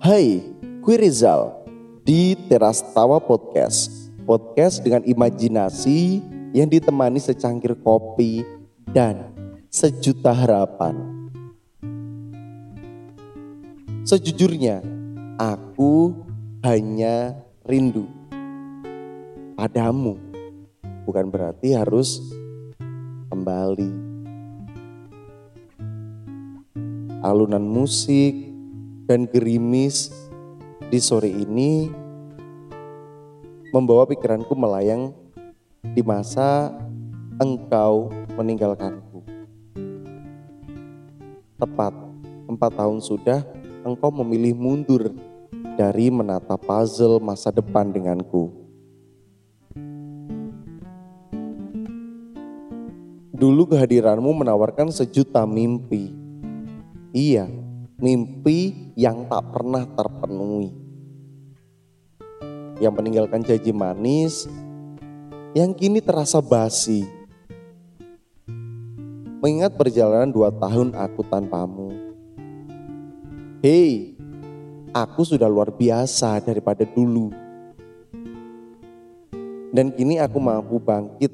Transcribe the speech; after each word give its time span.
Hai, 0.00 0.40
gue 0.80 0.96
Rizal 0.96 1.60
di 2.08 2.32
Teras 2.48 2.80
Tawa 2.96 3.20
Podcast. 3.20 4.08
Podcast 4.24 4.80
dengan 4.80 5.04
imajinasi 5.04 6.24
yang 6.56 6.72
ditemani 6.72 7.20
secangkir 7.20 7.76
kopi 7.76 8.40
dan 8.88 9.28
sejuta 9.68 10.32
harapan. 10.32 10.96
Sejujurnya, 14.08 14.80
aku 15.36 16.16
hanya 16.64 17.36
rindu 17.68 18.08
padamu. 19.52 20.16
Bukan 21.04 21.28
berarti 21.28 21.76
harus 21.76 22.24
kembali 23.28 23.92
alunan 27.20 27.68
musik 27.68 28.49
dan 29.10 29.26
gerimis 29.26 30.14
di 30.86 31.02
sore 31.02 31.26
ini 31.26 31.90
membawa 33.74 34.06
pikiranku 34.06 34.54
melayang 34.54 35.10
di 35.82 35.98
masa 35.98 36.70
engkau 37.42 38.06
meninggalkanku. 38.38 39.26
Tepat 41.58 41.90
empat 42.46 42.70
tahun 42.78 43.02
sudah 43.02 43.42
engkau 43.82 44.14
memilih 44.22 44.54
mundur 44.54 45.10
dari 45.74 46.06
menata 46.06 46.54
puzzle 46.54 47.18
masa 47.18 47.50
depan 47.50 47.90
denganku. 47.90 48.54
Dulu 53.34 53.74
kehadiranmu 53.74 54.30
menawarkan 54.38 54.94
sejuta 54.94 55.42
mimpi 55.50 56.14
Iya, 57.10 57.50
mimpi 58.00 58.92
yang 58.96 59.28
tak 59.28 59.52
pernah 59.52 59.84
terpenuhi. 59.84 60.72
Yang 62.80 62.94
meninggalkan 62.96 63.44
janji 63.44 63.76
manis 63.76 64.48
yang 65.52 65.76
kini 65.76 66.00
terasa 66.00 66.40
basi. 66.40 67.04
Mengingat 69.40 69.76
perjalanan 69.76 70.32
dua 70.32 70.48
tahun 70.48 70.96
aku 70.96 71.20
tanpamu. 71.28 71.92
Hei, 73.60 74.16
aku 74.96 75.20
sudah 75.24 75.48
luar 75.48 75.68
biasa 75.68 76.40
daripada 76.40 76.88
dulu. 76.88 77.28
Dan 79.70 79.92
kini 79.92 80.16
aku 80.16 80.40
mampu 80.40 80.80
bangkit 80.80 81.32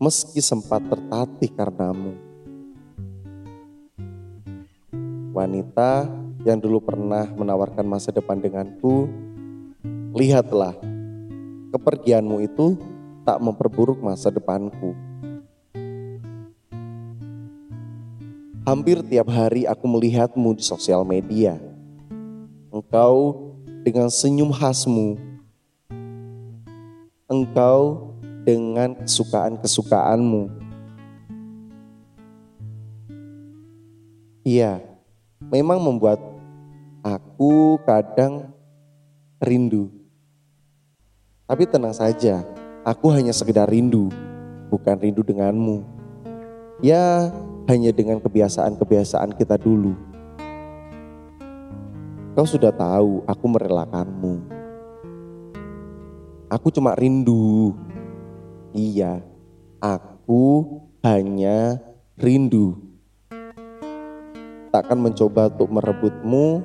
meski 0.00 0.40
sempat 0.40 0.80
tertatih 0.88 1.52
karenamu. 1.52 2.16
Wanita 5.36 6.08
yang 6.48 6.56
dulu 6.56 6.80
pernah 6.80 7.28
menawarkan 7.36 7.84
masa 7.84 8.08
depan 8.08 8.40
denganku, 8.40 9.04
lihatlah, 10.16 10.72
kepergianmu 11.76 12.40
itu 12.40 12.80
tak 13.28 13.36
memperburuk 13.44 14.00
masa 14.00 14.32
depanku. 14.32 14.96
Hampir 18.64 19.04
tiap 19.04 19.28
hari 19.28 19.68
aku 19.68 19.84
melihatmu 19.84 20.56
di 20.56 20.64
sosial 20.64 21.04
media. 21.04 21.60
Engkau 22.72 23.52
dengan 23.84 24.08
senyum 24.08 24.50
khasmu. 24.50 25.20
Engkau 27.28 28.10
dengan 28.42 28.96
kesukaan-kesukaanmu. 29.04 30.50
Iya, 34.46 34.95
memang 35.50 35.78
membuat 35.78 36.18
aku 37.06 37.78
kadang 37.86 38.50
rindu. 39.38 39.90
Tapi 41.46 41.62
tenang 41.70 41.94
saja, 41.94 42.42
aku 42.82 43.06
hanya 43.14 43.30
sekedar 43.30 43.70
rindu, 43.70 44.10
bukan 44.66 44.98
rindu 44.98 45.22
denganmu. 45.22 45.86
Ya, 46.82 47.30
hanya 47.70 47.94
dengan 47.94 48.18
kebiasaan-kebiasaan 48.18 49.38
kita 49.38 49.54
dulu. 49.54 49.94
Kau 52.34 52.44
sudah 52.44 52.74
tahu 52.74 53.22
aku 53.24 53.46
merelakanmu. 53.46 54.34
Aku 56.50 56.68
cuma 56.74 56.92
rindu. 56.98 57.72
Iya, 58.76 59.24
aku 59.80 60.82
hanya 61.00 61.80
rindu 62.18 62.85
takkan 64.76 65.00
mencoba 65.00 65.48
untuk 65.48 65.72
merebutmu 65.72 66.60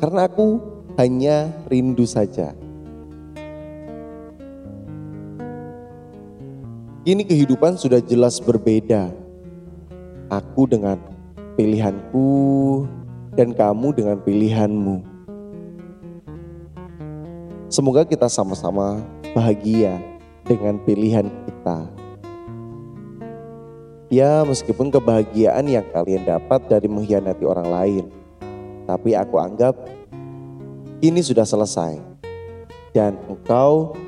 karena 0.00 0.24
aku 0.24 0.56
hanya 0.96 1.52
rindu 1.68 2.08
saja. 2.08 2.56
Kini 7.04 7.28
kehidupan 7.28 7.76
sudah 7.76 8.00
jelas 8.00 8.40
berbeda. 8.40 9.12
Aku 10.32 10.64
dengan 10.64 10.96
pilihanku 11.60 12.32
dan 13.36 13.52
kamu 13.52 13.92
dengan 13.92 14.16
pilihanmu. 14.24 15.04
Semoga 17.68 18.08
kita 18.08 18.32
sama-sama 18.32 19.04
bahagia 19.36 20.00
dengan 20.48 20.80
pilihan 20.88 21.28
kita. 21.44 22.03
Ya 24.14 24.46
meskipun 24.46 24.94
kebahagiaan 24.94 25.66
yang 25.66 25.82
kalian 25.90 26.22
dapat 26.22 26.70
dari 26.70 26.86
mengkhianati 26.86 27.42
orang 27.42 27.66
lain. 27.66 28.04
Tapi 28.86 29.10
aku 29.18 29.42
anggap 29.42 29.74
ini 31.02 31.18
sudah 31.18 31.42
selesai. 31.42 31.98
Dan 32.94 33.18
engkau 33.26 33.98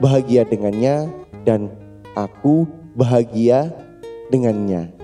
bahagia 0.00 0.48
dengannya 0.48 1.12
dan 1.44 1.68
aku 2.16 2.64
bahagia 2.96 3.68
dengannya. 4.32 4.99